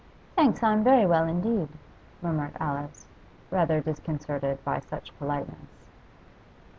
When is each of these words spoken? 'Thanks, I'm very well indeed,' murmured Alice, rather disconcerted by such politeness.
'Thanks, 0.35 0.63
I'm 0.63 0.83
very 0.83 1.05
well 1.05 1.25
indeed,' 1.25 1.69
murmured 2.23 2.55
Alice, 2.59 3.05
rather 3.51 3.79
disconcerted 3.81 4.57
by 4.65 4.79
such 4.79 5.15
politeness. 5.19 5.85